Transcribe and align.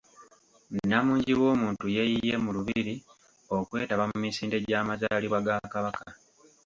Namungi 0.89 1.31
w’omuntu 1.39 1.85
yeeyiye 1.95 2.35
mu 2.43 2.51
lubiri 2.55 2.95
okwetaba 3.57 4.03
mu 4.11 4.17
misinde 4.23 4.57
gy’amazaalibwa 4.65 5.39
ga 5.45 5.55
Kabaka. 5.73 6.05